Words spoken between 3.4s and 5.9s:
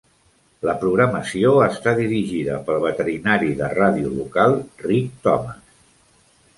de ràdio local, Rick Thomas.